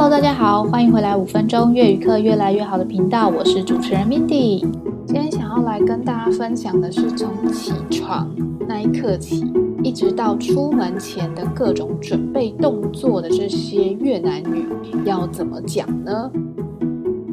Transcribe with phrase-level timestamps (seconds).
[0.00, 4.60] Hello，大家好，欢迎回来五分钟粤语课越来越好的频道，我是主持人 Mindy。
[5.04, 8.32] 今天想要来跟大家分享的是从起床
[8.68, 9.44] 那一刻起，
[9.82, 14.68] 一直到出门前的各种准备动作的这些越南语
[15.04, 16.30] 要怎么讲呢？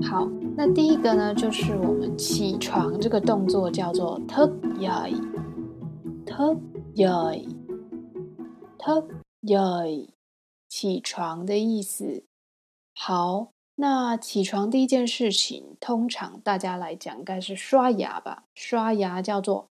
[0.02, 0.28] 好，
[0.58, 6.58] 那第一个呢，就是我们起床这个动作叫做 thức dậy，thức
[6.96, 9.06] dậy，thức
[9.44, 10.08] dậy，
[10.68, 12.24] 起床的意思。
[12.98, 18.46] 好，那起床第一件事情，通常大家来讲，应该是刷牙吧？
[18.56, 19.68] 刷牙叫做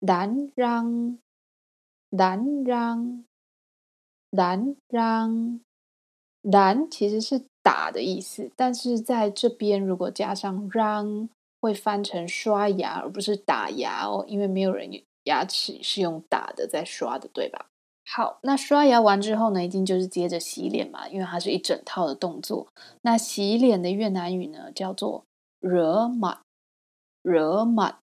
[0.00, 11.28] đánh răng，đánh răng，đánh răng，đánh 其实是打的意思，但是在这边如果加上嚷
[11.60, 14.90] 会翻成刷牙，而不是打牙哦，因为没有人
[15.22, 17.70] 牙齿是用打的在刷的，对吧？
[18.06, 22.68] 好，那刷牙完之后呢，一定就是接着洗脸嘛，因为它是一整套的动作。
[23.02, 25.24] 那洗脸的越南语呢，叫做
[25.60, 27.98] rửa mặt，rửa 马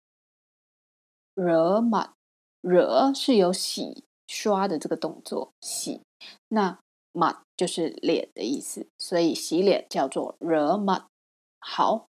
[1.37, 2.15] ra 马
[2.62, 6.01] ra 是有洗刷的这个动作，洗。
[6.48, 6.79] 那
[7.12, 11.05] 满就是脸的意思，所以洗脸叫做 rửa mặt。
[11.61, 12.07] 好，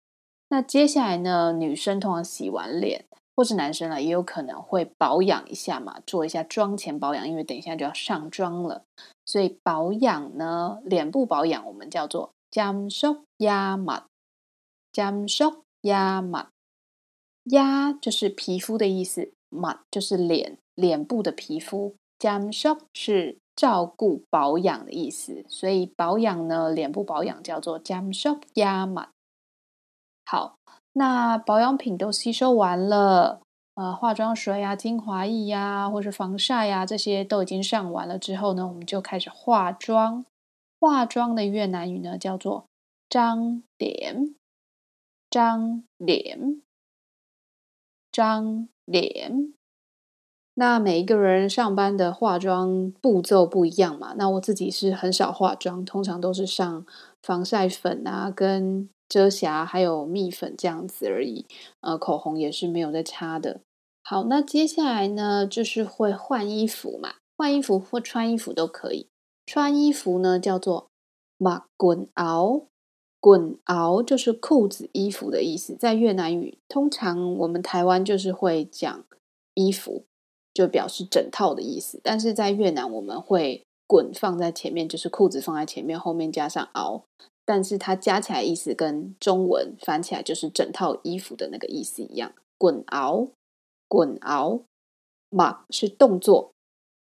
[0.49, 3.05] 那接下来呢，女生通常洗完脸。
[3.39, 8.83] 或是男生了，也有可能会保养一下嘛，做一下妆前保养，因为等一下就要上妆了，
[9.25, 28.85] 所以保养呢，脸部保养我们叫做 chăm sóc da mặt，chăm sóc da mặt，da 就是皮肤的意思，am 就是脸，脸部的皮肤 jam shok 是照顾保养的意思，所以保养呢，脸部保养叫做 chăm sóc da
[28.85, 29.11] mặt。
[30.25, 30.58] 好。
[30.99, 33.39] 那保养品都吸收完了，
[33.75, 40.25] 呃，化妆水呀、精华液呀，或是防晒呀，这些都已经上完了之后呢，我们就开始化妆。
[40.77, 42.65] 化妆的越南语呢叫做
[43.09, 44.35] 张脸
[45.31, 46.61] ”，“张脸
[48.11, 49.53] ”，“张脸。
[50.55, 56.85] 那每一个人上班的化妆步骤不一样嘛，那我自己是很少化妆，通常都是上
[57.23, 61.47] 防晒粉啊，跟遮瑕还有蜜粉这样子而已，
[61.81, 63.61] 呃，口红也是没有在擦的。
[64.03, 69.07] 好，那接下来呢，就是会换衣服嘛，换衣服或穿衣服都可以。
[69.45, 70.89] 穿衣服呢叫做
[71.39, 75.75] mặc quần áo，quần áo 就是裤子、衣服的意思。
[75.75, 79.03] 在越南语，通常我们台湾就是会讲
[79.55, 80.05] 衣服，
[80.53, 81.99] 就表示整套的意思。
[82.03, 87.01] 但是在越南，我们会滚放在前面，就是裤子放在前面，后面加上 áo。
[87.49, 92.31] 但是它加起来意思跟中文翻起来就是整套衣服的那个意思一样。
[92.59, 96.51] quần áo，quần áo，mặc 是动作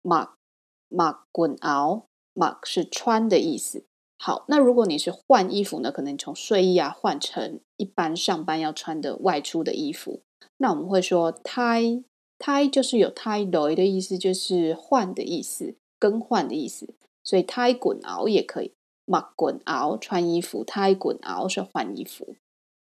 [0.02, 3.84] ，mặc，mặc quần áo，mặc 是穿的意思。
[4.16, 5.92] 好，那如果你是换衣服呢？
[5.92, 10.22] 可能从睡衣啊换成一般上班要穿的外出的衣服，
[10.56, 12.02] 那我们会说 tie
[12.38, 16.94] tie 就是有 thay đổi 的意思，就是换的意思，更换的意思。
[17.22, 18.72] 所以 tie 滚熬也可以。
[19.08, 22.36] Mặc quần áo 穿衣服，thay quần áo 是换衣服。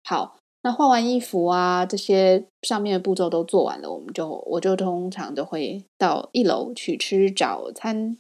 [0.04, 8.18] 好，那换完衣服啊，这些上面的步骤都做完了，我们就我就通常都会到一楼去吃早餐。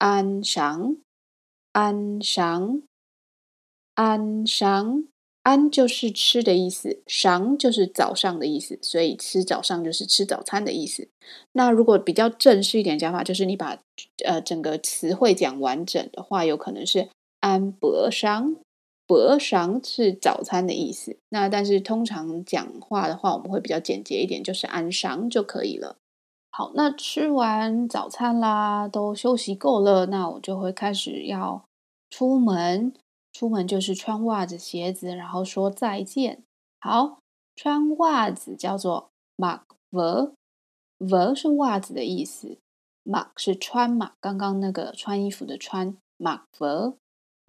[0.00, 11.06] ăn sáng，ăn sáng，ăn sáng，ăn 就是吃的意思上就是早上的意思，所以吃早上就是吃早餐的意思。
[11.52, 13.78] 那如果比较正式一点讲法，就是你把
[14.24, 17.10] 呃整个词汇讲完整的话，有可能是。
[17.40, 21.16] Ăn bữa sáng，bữa sáng 是早餐的意思。
[21.30, 25.96] 那但是通常讲话的话，我们会比较简洁一点，就是安商就可以了。
[26.52, 31.64] 好，那吃完早餐啦，都休息够了，那我就会开始要
[32.10, 32.92] 出门。
[33.32, 36.42] 出门就是穿袜子、鞋子，然后说再见。
[36.80, 37.20] 好，
[37.54, 39.60] 穿袜子叫做 mặc
[39.92, 42.58] vớ，vớ 是袜子的意思
[43.04, 46.94] ，mặc 是穿嘛，刚刚那个穿衣服的穿，mặc vớ。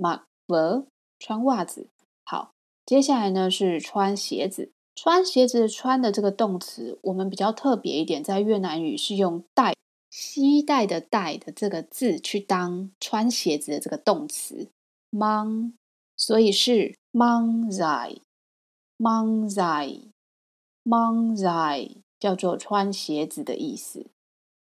[0.01, 0.87] Mặc vớ
[1.19, 1.87] 穿袜子，
[2.23, 2.53] 好，
[2.87, 4.71] 接下来呢是穿鞋子。
[4.95, 9.75] 穿鞋子穿的这个动词，我们比较特别一点，在越南语是用带
[10.09, 14.69] 携带的带的这个字去当穿鞋子的这个动词
[15.11, 15.73] ，mang，
[16.17, 24.07] 所以是 mang giày，mang giày，mang giày 叫做穿鞋子的意思。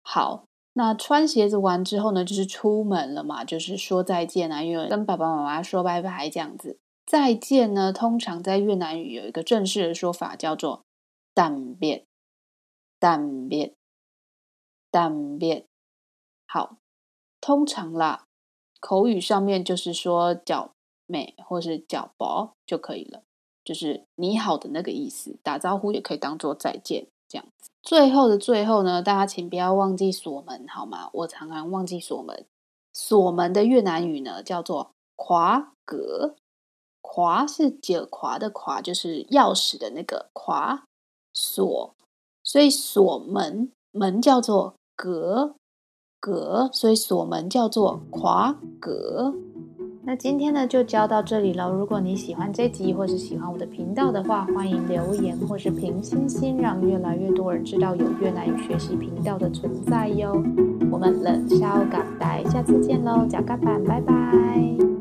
[0.00, 0.44] 好。
[0.78, 6.78] 那穿鞋子完之后呢，就是出门了嘛，就是说再见啊，因为跟爸爸妈妈说拜拜这样子。
[7.06, 10.84] 再见呢，通常在越南语有一个正式的说法，叫做
[11.34, 15.66] tạm biệt，tạm biệt，tạm biệt。
[16.46, 16.76] 好，
[17.40, 18.26] 通常啦，
[18.78, 20.74] 口语上面就是说叫
[21.06, 23.22] 美或是叫薄就可以了，
[23.64, 25.38] 就是你好的那个意思。
[25.42, 27.70] 打招呼也可以当做再见这样子。
[27.82, 31.10] 最后的最后呢，大家请不要忘记锁门好吗？
[31.12, 32.44] 我常常忘记锁门。
[32.92, 40.84] 锁门的越南语呢叫做 khóa cửa，khóa 是解夸的夸就是钥匙的那个夸
[41.34, 41.94] 锁，
[42.42, 45.54] 所以锁门门叫做格
[46.18, 49.34] 格所以锁门叫做 khóa cửa。
[50.08, 51.68] 那今天呢就教到这里了。
[51.68, 60.40] 如果你喜欢这集或是喜欢我的频道的话，欢迎留言或是评星星，让越来越多人知道有越南语学习频道的存在哟。
[60.92, 64.95] 我们冷笑港台，下次见喽，贾嘎板，拜拜。